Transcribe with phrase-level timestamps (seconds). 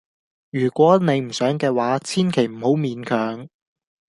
[0.49, 3.47] 如果你唔想嘅話，千祈唔好勉強。